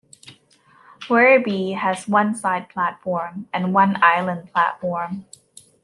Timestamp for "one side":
2.07-2.69